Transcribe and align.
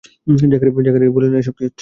জাকারিয়া 0.83 1.11
বললেন, 1.11 1.33
এসব 1.35 1.53
কি 1.53 1.63
হচ্ছে? 1.65 1.79